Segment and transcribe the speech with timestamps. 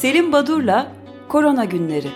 [0.00, 0.92] Selim Badur'la
[1.28, 2.08] Korona Günleri.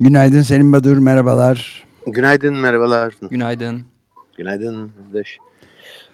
[0.00, 1.84] Günaydın Selim Badur, merhabalar.
[2.06, 3.14] Günaydın, merhabalar.
[3.30, 3.82] Günaydın.
[4.36, 5.38] Günaydın arkadaş.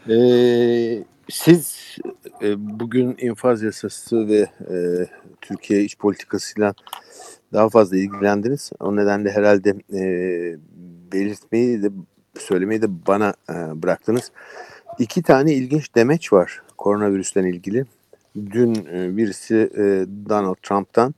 [0.09, 1.97] Ee, siz
[2.43, 4.39] e, bugün infaz yasası ve
[4.71, 4.77] e,
[5.49, 6.75] Türkiye iç politikasıyla
[7.53, 8.71] daha fazla ilgilendiniz.
[8.81, 10.03] O nedenle herhalde e,
[11.13, 11.91] belirtmeyi de
[12.39, 14.33] söylemeyi de bana e, bıraktınız.
[14.99, 17.85] İki tane ilginç demeç var koronavirüsten ilgili.
[18.37, 21.15] Dün e, birisi e, Donald Trump'tan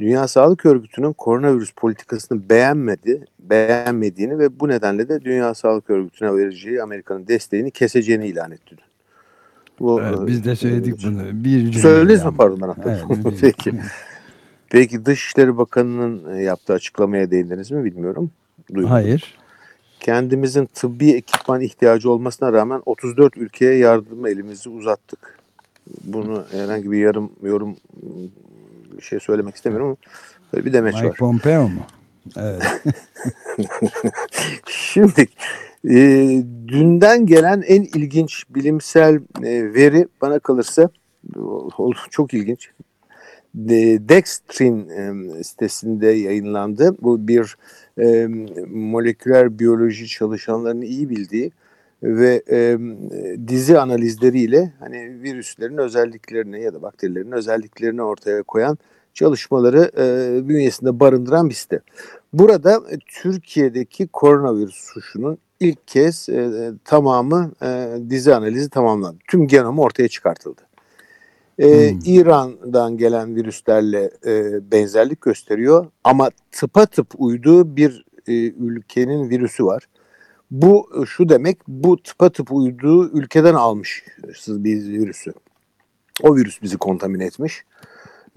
[0.00, 6.82] Dünya Sağlık Örgütü'nün koronavirüs politikasını beğenmedi, beğenmediğini ve bu nedenle de Dünya Sağlık Örgütü'ne vereceği
[6.82, 8.76] Amerika'nın desteğini keseceğini ilan etti.
[9.80, 11.44] Bu, evet, biz de söyledik e, bunu.
[11.44, 12.74] Bir Söylediniz mi pardon bana?
[12.84, 13.04] Evet,
[13.40, 13.72] Peki.
[14.70, 18.30] Peki Dışişleri Bakanı'nın yaptığı açıklamaya değindiniz mi bilmiyorum.
[18.68, 18.90] Duymadım.
[18.90, 19.34] Hayır.
[20.00, 25.38] Kendimizin tıbbi ekipman ihtiyacı olmasına rağmen 34 ülkeye yardım elimizi uzattık.
[26.04, 27.76] Bunu herhangi bir yarım yorum
[28.98, 29.96] bir şey söylemek istemiyorum ama
[30.52, 31.16] böyle bir demeç Mike var.
[31.16, 31.80] Pompeo mu?
[32.36, 32.62] Evet.
[34.66, 35.28] Şimdi
[35.90, 35.96] e,
[36.68, 40.88] dünden gelen en ilginç bilimsel e, veri bana kalırsa
[42.10, 42.70] çok ilginç.
[44.08, 46.96] Dextrin e, sitesinde yayınlandı.
[47.02, 47.56] Bu bir
[48.00, 48.26] e,
[48.70, 51.52] moleküler biyoloji çalışanlarının iyi bildiği
[52.02, 52.78] ve e,
[53.48, 58.78] dizi analizleriyle hani virüslerin özelliklerini ya da bakterilerin özelliklerini ortaya koyan
[59.14, 61.80] çalışmaları e, bünyesinde barındıran bir site.
[62.32, 69.18] Burada e, Türkiye'deki koronavirüs suçunun ilk kez e, tamamı e, dizi analizi tamamlandı.
[69.28, 70.60] Tüm genomu ortaya çıkartıldı.
[71.58, 71.98] E, hmm.
[72.04, 79.88] İran'dan gelen virüslerle e, benzerlik gösteriyor ama tıpatıp uyduğu bir e, ülkenin virüsü var.
[80.50, 84.04] Bu şu demek, bu tıpatıp uyduğu ülkeden almış
[84.48, 85.32] bir virüsü.
[86.22, 87.64] O virüs bizi kontamine etmiş.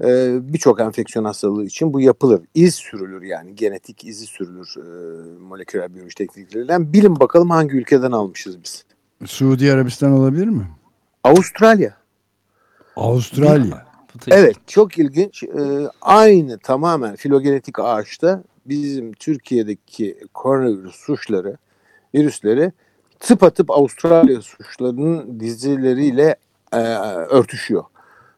[0.03, 2.41] Ee, Birçok enfeksiyon hastalığı için bu yapılır.
[2.53, 6.93] İz sürülür yani genetik izi sürülür e, moleküler biyoloji teknikleriyle.
[6.93, 8.85] Bilin bakalım hangi ülkeden almışız biz?
[9.25, 10.67] Suudi Arabistan olabilir mi?
[11.23, 11.97] Avustralya.
[12.95, 13.87] Avustralya.
[14.27, 15.43] Evet çok ilginç.
[15.43, 15.49] Ee,
[16.01, 21.57] aynı tamamen filogenetik ağaçta bizim Türkiye'deki koronavirüs suçları
[22.15, 22.71] virüsleri
[23.19, 26.35] tıpatıp Avustralya suçlarının dizileriyle
[26.71, 26.77] e,
[27.29, 27.83] örtüşüyor.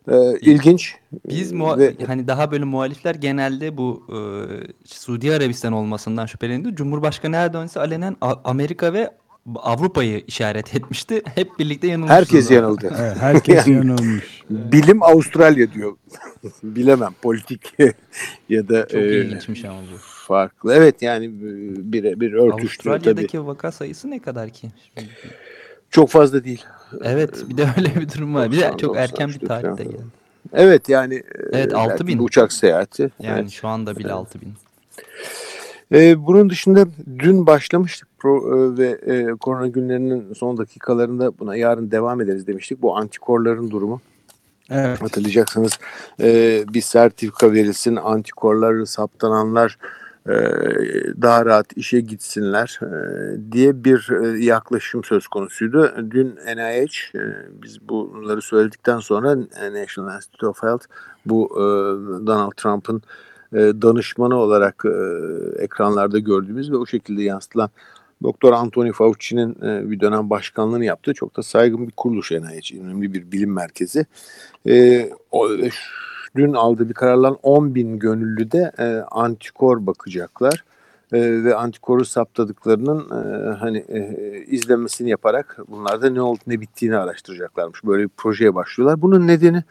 [0.09, 0.95] E, ilginç.
[1.29, 1.95] Biz ve...
[2.07, 4.17] hani daha böyle muhalifler genelde bu e,
[4.85, 6.75] Suudi Arabistan olmasından şüphelendi.
[6.75, 9.11] Cumhurbaşkanı Erdoğan ise alenen Amerika ve
[9.55, 11.21] Avrupa'yı işaret etmişti.
[11.35, 12.17] Hep birlikte yanılmışız.
[12.17, 12.95] Herkes yanıldı.
[12.99, 14.43] Evet, herkes yani, yanılmış.
[14.49, 15.97] Bilim Avustralya diyor.
[16.63, 17.73] Bilemem politik
[18.49, 19.97] ya da Çok e, ilginçmiş ama bu.
[20.27, 20.73] Farklı.
[20.73, 21.29] Evet yani
[21.91, 23.47] bir bir örtüştü Avustralya'daki tabii.
[23.47, 24.71] vaka sayısı ne kadar ki?
[25.91, 26.65] Çok fazla değil.
[27.01, 28.51] Evet bir de öyle bir durum var.
[28.51, 30.03] Bir de çok erken bir tarihte geldi.
[30.53, 33.11] Evet yani Evet 6000 uçak seyahati.
[33.19, 33.51] Yani evet.
[33.51, 34.17] şu anda bile evet.
[34.17, 34.53] 6000.
[35.93, 36.85] Ee, bunun dışında
[37.19, 42.81] dün başlamıştık pro, e, ve e, korona günlerinin son dakikalarında buna yarın devam ederiz demiştik.
[42.81, 44.01] Bu antikorların durumu.
[44.69, 45.01] Evet.
[45.01, 45.79] Hatırlayacaksınız
[46.21, 49.98] e, bir sertifika verilsin, antikorları saptananlar e,
[51.21, 55.93] daha rahat işe gitsinler e, diye bir e, yaklaşım söz konusuydu.
[56.11, 57.13] Dün NIH,
[57.63, 59.35] biz bunları söyledikten sonra
[59.71, 60.85] National Institute of Health
[61.25, 61.49] bu
[62.27, 63.01] Donald Trump'ın
[63.53, 64.83] danışmanı olarak
[65.59, 67.69] ekranlarda gördüğümüz ve o şekilde yansıtılan
[68.23, 69.55] Doktor Anthony Fauci'nin
[69.91, 71.13] bir dönem başkanlığını yaptı.
[71.13, 74.05] Çok da saygın bir kuruluş NIH, önemli bir bilim merkezi.
[76.35, 80.63] Dün aldığı bir kararla 10 bin gönüllü de e, antikor bakacaklar.
[81.13, 87.83] E, ve antikoru saptadıklarının e, hani e, izlemesini yaparak bunlarda ne oldu ne bittiğini araştıracaklarmış.
[87.83, 89.01] Böyle bir projeye başlıyorlar.
[89.01, 89.63] Bunun nedeni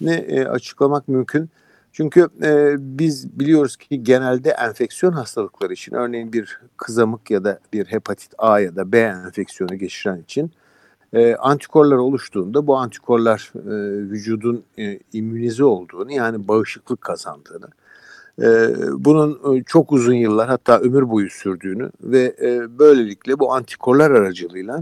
[0.00, 1.50] ne e, açıklamak mümkün.
[1.92, 7.86] Çünkü e, biz biliyoruz ki genelde enfeksiyon hastalıkları için örneğin bir kızamık ya da bir
[7.86, 10.52] hepatit A ya da B enfeksiyonu geçiren için
[11.12, 17.68] e, antikorlar oluştuğunda bu antikorlar e, vücudun e, immünize olduğunu yani bağışıklık kazandığını,
[18.42, 18.46] e,
[19.04, 24.80] bunun e, çok uzun yıllar hatta ömür boyu sürdüğünü ve e, böylelikle bu antikorlar aracılığıyla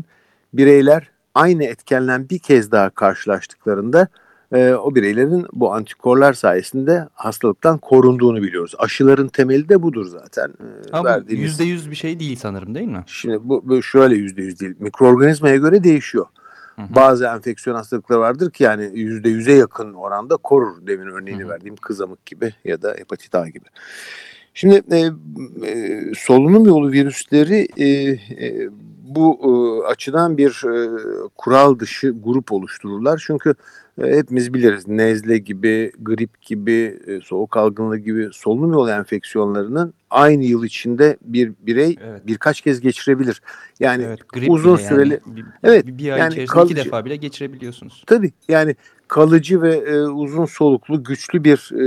[0.52, 4.08] bireyler aynı etkenle bir kez daha karşılaştıklarında
[4.52, 8.74] e, o bireylerin bu antikorlar sayesinde hastalıktan korunduğunu biliyoruz.
[8.78, 10.48] Aşıların temeli de budur zaten.
[10.48, 11.50] E, Ama verdiğimiz...
[11.50, 13.04] yüzde yüz bir şey değil sanırım değil mi?
[13.06, 14.74] Şimdi bu, bu şöyle yüzde yüz değil.
[14.78, 16.26] Mikroorganizmaya göre değişiyor.
[16.76, 16.94] Hı hı.
[16.94, 20.86] Bazı enfeksiyon hastalıkları vardır ki yani yüzde yüze yakın oranda korur.
[20.86, 21.50] Demin örneğini hı hı.
[21.50, 23.66] verdiğim kızamık gibi ya da hepatit A gibi.
[24.54, 24.98] Şimdi e,
[25.66, 27.86] e, solunum yolu virüsleri e,
[28.46, 28.68] e,
[29.08, 30.88] bu e, açıdan bir e,
[31.36, 33.22] kural dışı grup oluştururlar.
[33.26, 33.54] Çünkü
[34.02, 40.44] e, hepimiz biliriz nezle gibi, grip gibi, e, soğuk algınlığı gibi solunum yolu enfeksiyonlarının aynı
[40.44, 42.26] yıl içinde bir birey evet.
[42.26, 43.42] birkaç kez geçirebilir.
[43.80, 47.04] Yani evet, uzun süreli yani, bir, evet bir, bir ay yani içerisinde kalıcı, iki defa
[47.04, 48.02] bile geçirebiliyorsunuz.
[48.06, 48.76] Tabii yani
[49.08, 51.84] kalıcı ve e, uzun soluklu güçlü bir e,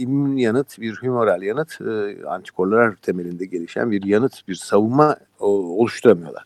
[0.00, 6.44] immün yanıt, bir humoral yanıt, e, antikorlar temelinde gelişen bir yanıt, bir savunma o, oluşturamıyorlar.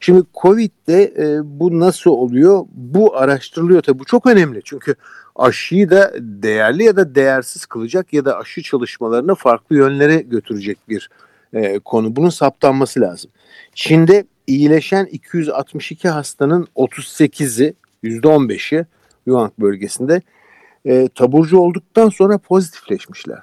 [0.00, 2.66] Şimdi Covid'de e, bu nasıl oluyor?
[2.72, 3.98] Bu araştırılıyor tabii.
[3.98, 4.94] Bu çok önemli çünkü
[5.36, 11.10] aşıyı da değerli ya da değersiz kılacak ya da aşı çalışmalarını farklı yönlere götürecek bir
[11.52, 12.16] e, konu.
[12.16, 13.30] Bunun saptanması lazım.
[13.74, 18.86] Çin'de iyileşen 262 hastanın 38'i %15'i
[19.26, 20.22] Yuan bölgesinde
[20.84, 23.38] e, taburcu olduktan sonra pozitifleşmişler.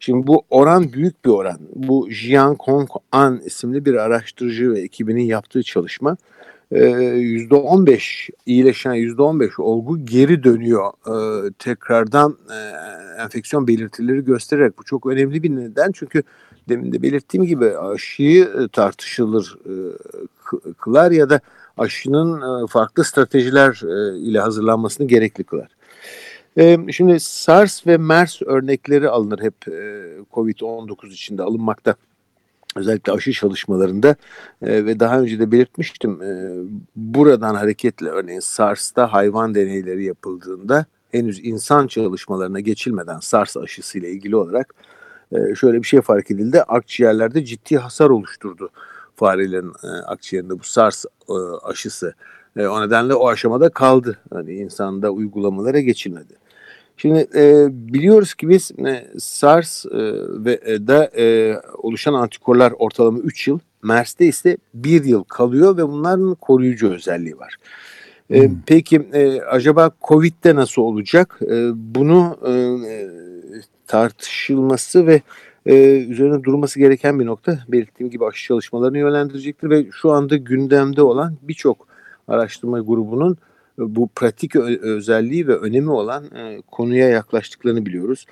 [0.00, 1.58] Şimdi bu oran büyük bir oran.
[1.74, 6.16] Bu Jian Kong An isimli bir araştırıcı ve ekibinin yaptığı çalışma
[6.72, 12.58] %15 e, iyileşen %15 olgu geri dönüyor e, tekrardan e,
[13.22, 14.78] enfeksiyon belirtileri göstererek.
[14.78, 16.22] Bu çok önemli bir neden çünkü
[16.68, 19.58] demin de belirttiğim gibi aşıyı tartışılır
[20.78, 21.40] kılar ya da
[21.76, 23.80] aşının farklı stratejiler
[24.20, 25.77] ile hazırlanmasını gerekli kılar.
[26.90, 29.54] Şimdi SARS ve MERS örnekleri alınır hep
[30.32, 31.94] COVID-19 içinde alınmakta.
[32.76, 34.16] Özellikle aşı çalışmalarında
[34.62, 36.20] ve daha önce de belirtmiştim
[36.96, 44.74] buradan hareketle örneğin SARS'ta hayvan deneyleri yapıldığında henüz insan çalışmalarına geçilmeden SARS aşısıyla ilgili olarak
[45.54, 46.62] şöyle bir şey fark edildi.
[46.62, 48.70] Akciğerlerde ciddi hasar oluşturdu
[49.16, 49.72] farelerin
[50.06, 51.04] akciğerinde bu SARS
[51.62, 52.14] aşısı.
[52.56, 54.18] O nedenle o aşamada kaldı.
[54.32, 56.34] Hani insanda uygulamalara geçilmedi.
[56.98, 59.90] Şimdi e, biliyoruz ki biz e, SARS e,
[60.44, 65.88] ve e, da e, oluşan antikorlar ortalama 3 yıl, MERS'te ise 1 yıl kalıyor ve
[65.88, 67.56] bunların koruyucu özelliği var.
[68.30, 68.56] E, hmm.
[68.66, 71.40] Peki e, acaba COVID'de nasıl olacak?
[71.42, 72.52] E, bunu e,
[73.86, 75.22] tartışılması ve
[75.66, 75.74] e,
[76.08, 77.58] üzerine durması gereken bir nokta.
[77.68, 81.88] Belirttiğim gibi aşı çalışmalarını yönlendirecektir ve şu anda gündemde olan birçok
[82.28, 83.38] araştırma grubunun
[83.78, 88.26] bu pratik özelliği ve önemi olan e, konuya yaklaştıklarını biliyoruz.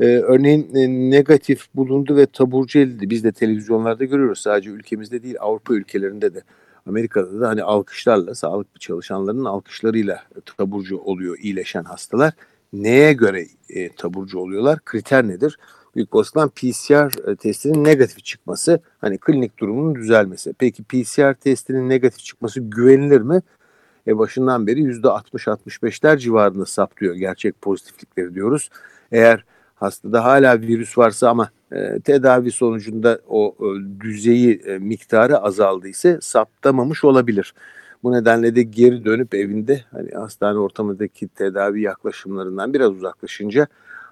[0.00, 3.10] E, örneğin e, negatif bulundu ve taburcu edildi.
[3.10, 4.40] Biz de televizyonlarda görüyoruz.
[4.40, 6.42] Sadece ülkemizde değil Avrupa ülkelerinde de.
[6.86, 10.22] Amerika'da da hani alkışlarla, sağlık çalışanlarının alkışlarıyla
[10.58, 12.32] taburcu oluyor iyileşen hastalar.
[12.72, 14.78] Neye göre e, taburcu oluyorlar?
[14.84, 15.58] Kriter nedir?
[15.96, 20.54] Büyük olasılıkla PCR testinin negatif çıkması, hani klinik durumunun düzelmesi.
[20.58, 23.42] Peki PCR testinin negatif çıkması güvenilir mi?
[24.08, 28.70] E, başından beri %60-65'ler civarında saptıyor gerçek pozitiflikleri diyoruz.
[29.12, 29.44] Eğer
[29.74, 37.04] hastada hala virüs varsa ama e, tedavi sonucunda o e, düzeyi e, miktarı azaldıysa saptamamış
[37.04, 37.54] olabilir.
[38.02, 43.66] Bu nedenle de geri dönüp evinde hani hastane ortamındaki tedavi yaklaşımlarından biraz uzaklaşınca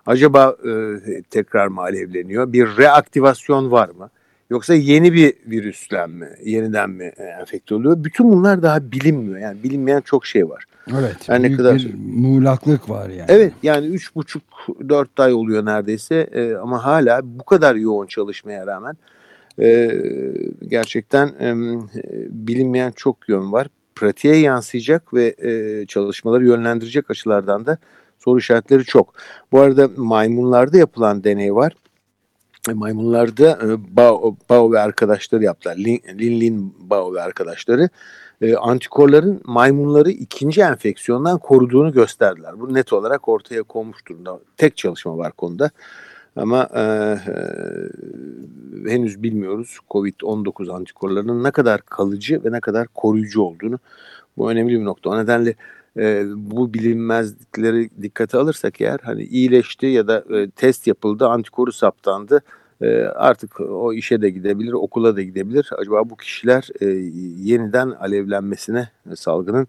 [0.06, 2.52] acaba e, tekrar mı alevleniyor?
[2.52, 4.10] Bir reaktivasyon var mı?
[4.50, 8.04] Yoksa yeni bir virüsle mi, yeniden mi e, enfekte oluyor?
[8.04, 9.38] Bütün bunlar daha bilinmiyor.
[9.38, 10.64] Yani bilinmeyen çok şey var.
[11.00, 11.16] Evet.
[11.28, 13.26] Yani büyük ne kadar bir muğlaklık var yani.
[13.28, 14.42] Evet yani üç buçuk
[14.88, 18.96] dört ay oluyor neredeyse e, ama hala bu kadar yoğun çalışmaya rağmen
[19.60, 19.92] e,
[20.68, 21.54] gerçekten e,
[22.30, 23.66] bilinmeyen çok yön var.
[23.94, 27.78] Pratiğe yansıyacak ve e, çalışmaları yönlendirecek açılardan da
[28.18, 29.14] soru işaretleri çok.
[29.52, 31.72] Bu arada maymunlarda yapılan deney var
[32.74, 35.76] maymunlarda e, Bao, Bao ve arkadaşları yaptılar.
[35.76, 37.88] Lin, Lin Bao ve arkadaşları
[38.40, 42.60] e, antikorların maymunları ikinci enfeksiyondan koruduğunu gösterdiler.
[42.60, 44.40] Bu net olarak ortaya konmuş durumda.
[44.56, 45.70] Tek çalışma var konuda.
[46.36, 47.18] Ama e, e,
[48.90, 53.78] henüz bilmiyoruz COVID-19 antikorlarının ne kadar kalıcı ve ne kadar koruyucu olduğunu.
[54.36, 55.10] Bu önemli bir nokta.
[55.10, 55.54] O nedenle
[55.96, 62.42] e, bu bilinmezlikleri dikkate alırsak eğer hani iyileşti ya da e, test yapıldı, antikoru saptandı
[62.80, 65.70] e, artık o işe de gidebilir, okula da gidebilir.
[65.78, 66.86] Acaba bu kişiler e,
[67.50, 69.68] yeniden alevlenmesine e, salgının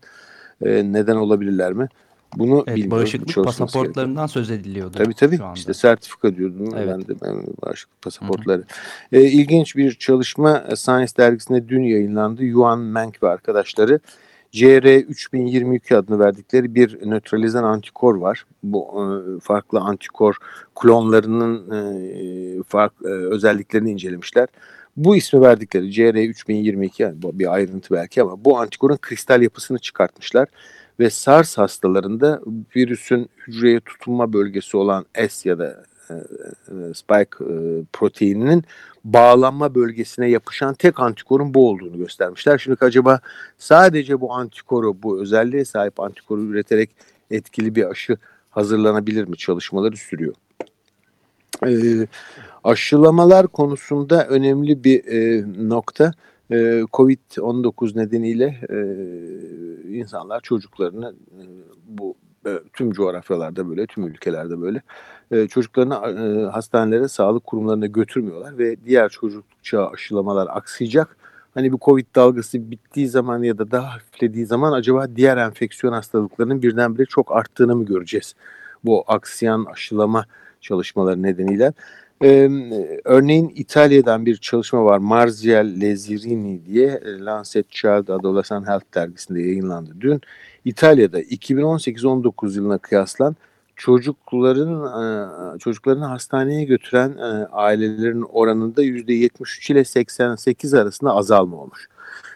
[0.65, 1.87] e, neden olabilirler mi?
[2.35, 2.91] Bunu evet.
[2.91, 4.27] Bağışıklık pasaportlarından gerekiyor.
[4.27, 4.97] söz ediliyordu.
[4.97, 5.39] Tabii tabii.
[5.55, 6.87] İşte sertifika diyordum evet.
[6.87, 8.63] ben de ben bağışıklık pasaportları.
[9.09, 9.19] Hı hı.
[9.19, 12.43] E, ilginç bir çalışma Science dergisinde dün yayınlandı.
[12.43, 13.99] Yuan Meng ve arkadaşları
[14.57, 18.45] CR3022 adını verdikleri bir nötralizan antikor var.
[18.63, 20.35] Bu e, farklı antikor
[20.75, 24.47] klonlarının e, farklı e, özelliklerini incelemişler.
[24.97, 30.47] Bu ismi verdikleri CR3022 yani bir ayrıntı belki ama bu antikorun kristal yapısını çıkartmışlar
[30.99, 32.41] ve SARS hastalarında
[32.75, 35.83] virüsün hücreye tutunma bölgesi olan S ya da
[36.93, 37.45] spike
[37.93, 38.63] proteininin
[39.13, 42.57] bağlanma bölgesine yapışan tek antikorun bu olduğunu göstermişler.
[42.57, 43.19] Şimdi acaba
[43.57, 46.89] sadece bu antikoru, bu özelliğe sahip antikoru üreterek
[47.31, 48.17] etkili bir aşı
[48.49, 50.33] hazırlanabilir mi çalışmaları sürüyor.
[51.67, 51.71] E,
[52.63, 56.13] aşılamalar konusunda önemli bir e, nokta.
[56.51, 56.55] E,
[56.93, 58.77] Covid-19 nedeniyle e,
[59.97, 61.43] insanlar çocuklarını e,
[61.87, 62.15] bu
[62.73, 64.81] tüm coğrafyalarda böyle, tüm ülkelerde böyle
[65.31, 71.17] e, çocuklarını e, hastanelere, sağlık kurumlarına götürmüyorlar ve diğer çocuk çağı aşılamalar aksayacak.
[71.53, 76.61] Hani bu Covid dalgası bittiği zaman ya da daha hafiflediği zaman acaba diğer enfeksiyon hastalıklarının
[76.61, 78.35] birdenbire çok arttığını mı göreceğiz?
[78.83, 80.25] Bu aksiyan aşılama
[80.61, 81.73] çalışmaları nedeniyle.
[82.23, 82.49] Ee,
[83.05, 84.97] örneğin İtalya'dan bir çalışma var.
[84.97, 90.21] Marzial Lezirini diye Lancet Child Adolescent Health dergisinde yayınlandı dün.
[90.65, 93.35] İtalya'da 2018-19 yılına kıyaslan
[93.75, 97.17] çocukların çocuklarını hastaneye götüren
[97.51, 101.87] ailelerin oranında %73 ile 88 arasında azalma olmuş.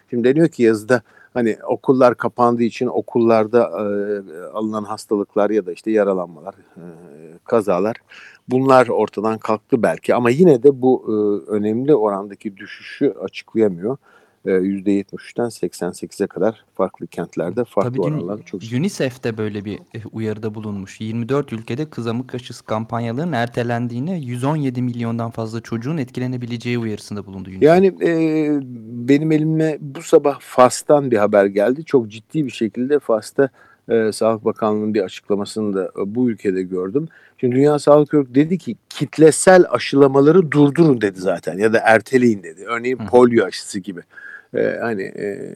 [0.09, 1.01] Şimdi deniyor ki yazıda
[1.33, 3.71] hani okullar kapandığı için okullarda
[4.53, 6.55] alınan hastalıklar ya da işte yaralanmalar,
[7.45, 7.95] kazalar
[8.47, 11.05] bunlar ortadan kalktı belki ama yine de bu
[11.47, 13.97] önemli orandaki düşüşü açıklayamıyor.
[14.45, 20.01] %73'ten ee, 88'e kadar farklı kentlerde farklı Tabii oranlar çok UNICEF de böyle bir e,
[20.11, 21.01] uyarıda bulunmuş.
[21.01, 27.63] 24 ülkede kızamık aşısı kampanyalarının ertelendiğine 117 milyondan fazla çocuğun etkilenebileceği uyarısında bulundu UNICEF.
[27.63, 28.49] Yani e,
[29.07, 31.85] benim elime bu sabah Fas'tan bir haber geldi.
[31.85, 33.49] Çok ciddi bir şekilde Fas'ta
[33.89, 37.07] e, Sağlık Bakanlığı'nın bir açıklamasını da e, bu ülkede gördüm.
[37.37, 42.65] Şimdi Dünya Sağlık Örgütü dedi ki kitlesel aşılamaları durdurun dedi zaten ya da erteleyin dedi.
[42.67, 44.01] Örneğin polio aşısı gibi.
[44.55, 45.55] E, hani e,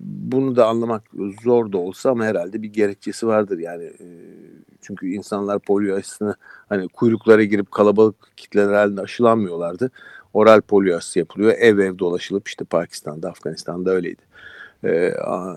[0.00, 1.02] bunu da anlamak
[1.42, 3.84] zor da olsa ama herhalde bir gerekçesi vardır yani.
[3.84, 4.06] E,
[4.80, 6.34] çünkü insanlar polio aşısını
[6.68, 9.90] hani kuyruklara girip kalabalık kitleler halinde aşılanmıyorlardı.
[10.32, 11.52] Oral polio aşısı yapılıyor.
[11.58, 14.22] Ev ev dolaşılıp işte Pakistan'da, Afganistan'da öyleydi
[14.84, 15.14] e,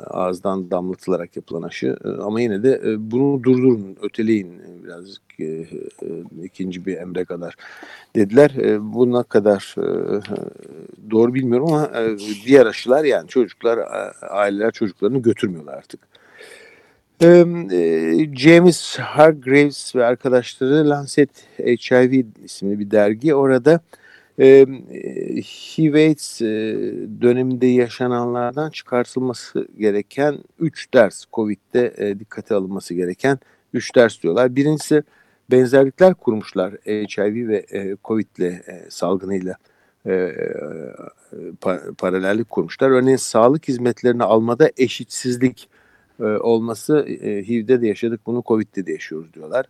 [0.10, 1.98] ağızdan damlatılarak yapılan aşı.
[2.06, 5.22] E, ama yine de e, bunu durdurun, öteleyin e, birazcık
[6.44, 7.56] ikinci bir emre kadar
[8.16, 8.50] dediler.
[8.50, 9.76] E, buna kadar
[11.12, 11.92] doğru bilmiyorum ama
[12.46, 13.80] diğer aşılar yani çocuklar,
[14.30, 16.00] aileler çocuklarını götürmüyorlar artık.
[17.22, 17.46] E,
[18.36, 21.30] James Hargraves ve arkadaşları Lancet
[21.60, 23.80] HIV isimli bir dergi orada
[24.40, 24.66] e,
[25.42, 26.42] HIV-AIDS
[27.22, 33.40] döneminde yaşananlardan çıkartılması gereken 3 ders, COVID'de e, dikkate alınması gereken
[33.74, 34.56] 3 ders diyorlar.
[34.56, 35.04] Birincisi
[35.52, 39.56] benzerlikler kurmuşlar HIV ve e, COVID'le e, salgınıyla
[40.06, 40.36] e,
[41.62, 42.90] pa, paralellik kurmuşlar.
[42.90, 45.70] Örneğin sağlık hizmetlerini almada eşitsizlik
[46.20, 49.66] e, olması e, HIV'de de yaşadık bunu COVID'de de yaşıyoruz diyorlar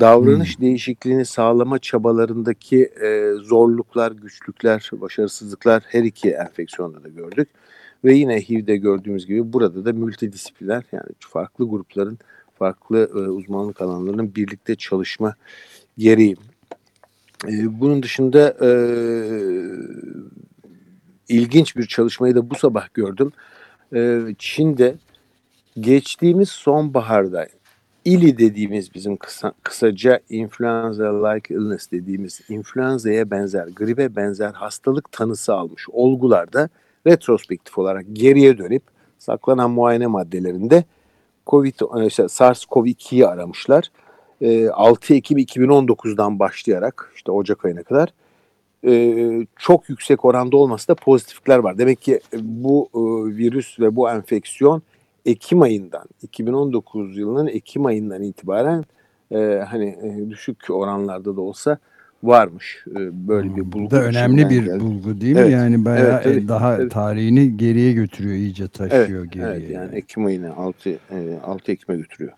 [0.00, 0.66] davranış hmm.
[0.66, 7.48] değişikliğini sağlama çabalarındaki e, zorluklar, güçlükler, başarısızlıklar her iki enfeksiyonda da gördük.
[8.04, 12.18] Ve yine HIV'de gördüğümüz gibi burada da multidisipliner yani farklı grupların,
[12.58, 15.34] farklı e, uzmanlık alanlarının birlikte çalışma
[15.98, 16.36] gereği.
[17.48, 18.70] E, bunun dışında e,
[21.28, 23.32] ilginç bir çalışmayı da bu sabah gördüm.
[23.94, 24.94] E, Çin'de
[25.80, 27.46] geçtiğimiz sonbaharda
[28.06, 35.88] İLI dediğimiz bizim kısa, kısaca influenza-like illness dediğimiz influenza'ya benzer, gribe benzer hastalık tanısı almış
[35.88, 36.68] olgularda
[37.06, 38.82] retrospektif olarak geriye dönüp
[39.18, 40.84] saklanan muayene maddelerinde
[41.46, 41.74] COVID,
[42.06, 43.90] işte SARS-CoV-2'yi aramışlar.
[44.72, 48.08] 6 e, Ekim 2019'dan başlayarak işte Ocak ayına kadar
[48.86, 51.78] e, çok yüksek oranda olmasa da pozitiflikler var.
[51.78, 52.98] Demek ki bu e,
[53.36, 54.82] virüs ve bu enfeksiyon
[55.26, 58.84] Ekim ayından 2019 yılının Ekim ayından itibaren
[59.30, 61.78] e, hani e, düşük oranlarda da olsa
[62.22, 63.86] varmış e, böyle bir bulgu.
[63.86, 64.80] Bu da önemli bir geldi.
[64.80, 65.40] bulgu değil mi?
[65.40, 65.52] Evet.
[65.52, 66.92] Yani bayağı evet, evet, daha evet.
[66.92, 69.50] tarihini geriye götürüyor, iyice taşıyor evet, geriye.
[69.50, 70.96] Evet, yani Ekim ayına 6 e,
[71.44, 72.32] 6 Ekim'e götürüyor.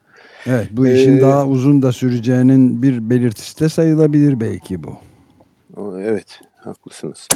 [0.47, 4.97] Evet, bu işin ee, daha uzun da süreceğinin bir belirtisi de sayılabilir belki bu.
[6.01, 7.29] Evet, haklısınız.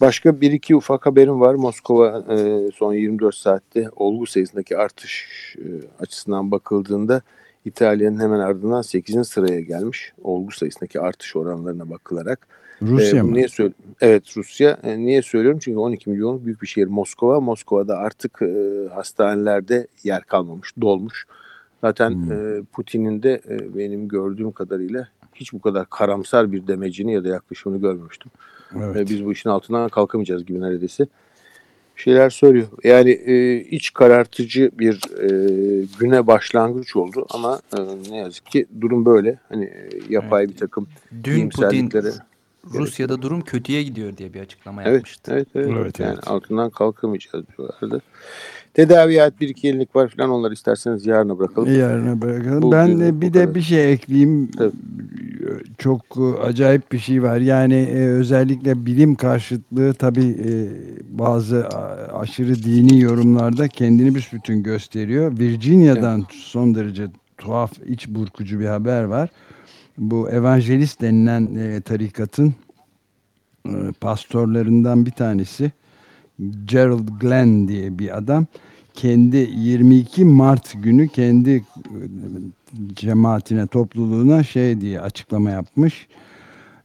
[0.00, 1.54] Başka bir iki ufak haberim var.
[1.54, 5.26] Moskova e, son 24 saatte olgu sayısındaki artış
[5.58, 5.66] e,
[6.02, 7.22] açısından bakıldığında
[7.64, 9.28] İtalya'nın hemen ardından 8.
[9.28, 10.12] sıraya gelmiş.
[10.22, 12.46] Olgu sayısındaki artış oranlarına bakılarak.
[12.82, 13.34] Rusya e, mı?
[13.34, 14.78] Niye söyle evet Rusya.
[14.82, 15.60] E, niye söylüyorum?
[15.62, 17.40] Çünkü 12 milyon büyük bir şehir Moskova.
[17.40, 21.26] Moskova'da artık e, hastanelerde yer kalmamış, dolmuş.
[21.80, 22.58] Zaten hmm.
[22.58, 27.28] e, Putin'in de e, benim gördüğüm kadarıyla hiç bu kadar karamsar bir demecini ya da
[27.28, 28.30] yaklaşımını görmemiştim.
[28.76, 29.08] Evet.
[29.10, 31.06] Biz bu işin altından kalkamayacağız gibi neredeyse.
[31.96, 32.66] şeyler söylüyor.
[32.84, 35.28] Yani e, iç karartıcı bir e,
[35.98, 39.38] güne başlangıç oldu ama e, ne yazık ki durum böyle.
[39.48, 40.54] Hani e, yapay evet.
[40.54, 40.88] bir takım
[41.24, 41.90] Dün Putin
[42.74, 45.32] Rusya'da durum kötüye gidiyor diye bir açıklama evet, yapmıştı.
[45.34, 45.70] Evet, evet.
[45.80, 46.28] evet yani evet.
[46.28, 48.02] altından kalkamayacağız diyorlardı.
[48.74, 51.78] Tedaviat bir iki yenilik var falan onları isterseniz yarına bırakalım.
[51.78, 52.62] Yarına bırakalım.
[52.62, 54.50] Bu ben de bir de bir şey ekleyeyim.
[54.50, 54.72] Tabii.
[55.78, 56.02] Çok
[56.42, 57.36] acayip bir şey var.
[57.36, 60.52] Yani e, özellikle bilim karşıtlığı tabii e,
[61.18, 61.68] bazı
[62.12, 65.38] aşırı dini yorumlarda kendini bir bütün gösteriyor.
[65.38, 66.40] Virginia'dan evet.
[66.42, 67.06] son derece
[67.38, 69.30] tuhaf, iç burkucu bir haber var.
[69.98, 72.54] Bu evangelist denilen e, tarikatın
[73.66, 75.72] e, pastorlarından bir tanesi
[76.64, 78.46] Gerald Glenn diye bir adam
[78.94, 81.64] kendi 22 Mart günü kendi e,
[82.94, 86.06] cemaatine, topluluğuna şey diye açıklama yapmış.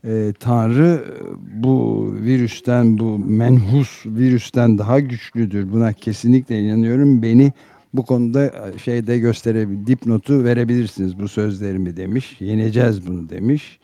[0.04, 1.06] E, Tanrı
[1.54, 5.72] bu virüsten, bu menhus virüsten daha güçlüdür.
[5.72, 7.22] Buna kesinlikle inanıyorum.
[7.22, 7.54] Beni
[7.94, 12.36] bu konuda e, şeyde gösterebilir, dipnotu verebilirsiniz bu sözlerimi demiş.
[12.40, 13.80] Yeneceğiz bunu demiş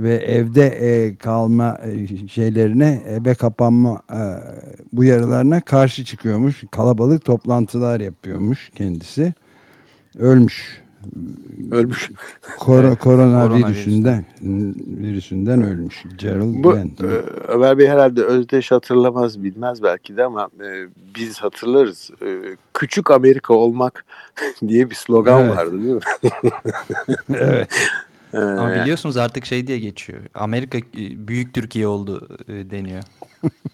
[0.00, 4.20] ve evde e, kalma e, şeylerine eve kapanma e,
[4.92, 6.64] bu yarılarına karşı çıkıyormuş.
[6.70, 9.34] Kalabalık toplantılar yapıyormuş kendisi.
[10.18, 10.83] Ölmüş.
[11.70, 12.10] Ölmüş.
[12.58, 14.24] Kor korona virüsünden
[15.00, 16.04] virüsünden ölmüş.
[16.18, 17.00] Gerald Bu, Grant.
[17.00, 17.06] E,
[17.48, 22.10] Ömer Bey herhalde Özdeş hatırlamaz bilmez belki de ama e, biz hatırlarız.
[22.22, 24.04] E, Küçük Amerika olmak
[24.68, 25.56] diye bir slogan evet.
[25.56, 26.00] vardı değil mi?
[27.34, 27.68] evet.
[28.32, 30.20] Ama biliyorsunuz artık şey diye geçiyor.
[30.34, 30.82] Amerika e,
[31.28, 33.02] büyük Türkiye oldu e, deniyor.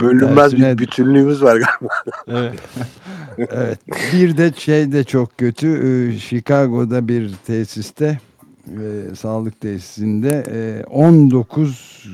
[0.00, 1.94] Bölünmez bir bütünlüğümüz var galiba.
[2.28, 2.60] evet.
[3.38, 3.78] evet.
[4.12, 5.68] Bir de şey de çok kötü.
[5.68, 8.18] E, Chicago'da bir tesiste
[9.14, 12.08] sağlık tesisinde 19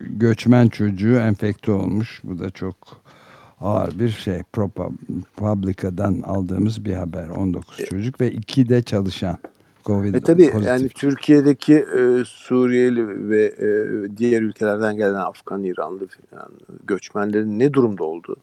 [0.00, 2.20] göçmen çocuğu enfekte olmuş.
[2.24, 2.76] Bu da çok
[3.60, 4.42] ağır bir şey.
[4.52, 7.28] ProPublica'dan aldığımız bir haber.
[7.28, 9.38] 19 çocuk ve 2 de çalışan.
[9.84, 10.68] COVID e tabii pozitif.
[10.68, 13.68] yani Türkiye'deki e, Suriyeli ve e,
[14.16, 16.50] diğer ülkelerden gelen Afgan, İranlı falan
[16.84, 18.36] göçmenlerin ne durumda olduğu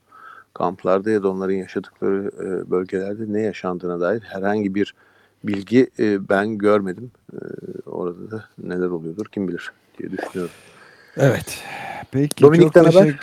[0.54, 4.94] kamplarda ya da onların yaşadıkları e, bölgelerde ne yaşandığına dair herhangi bir
[5.44, 7.12] bilgi e, ben görmedim.
[7.34, 7.38] E,
[7.86, 10.54] orada da neler oluyordur kim bilir diye düşünüyorum.
[11.18, 11.64] Evet.
[12.12, 13.16] Peki Dominik'ten çok haber?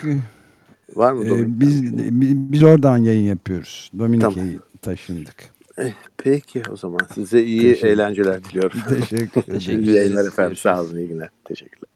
[0.95, 1.67] Var mı Dominik'ten?
[1.67, 3.91] Ee, biz, biz oradan yayın yapıyoruz.
[3.99, 4.49] Dominik'e tamam.
[4.81, 5.56] taşındık.
[5.77, 7.87] Eh, peki o zaman size iyi Teşekkür.
[7.87, 8.79] eğlenceler diliyorum.
[8.89, 9.83] Teşekkür ederim.
[9.83, 10.55] iyi yayınlar efendim.
[10.55, 10.97] Sağ olun.
[10.97, 11.29] iyi günler.
[11.45, 11.87] Teşekkürler.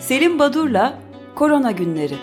[0.00, 0.98] Selim Badur'la
[1.34, 2.14] Korona Günleri